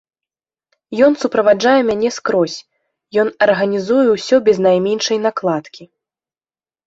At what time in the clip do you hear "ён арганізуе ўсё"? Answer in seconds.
3.23-4.35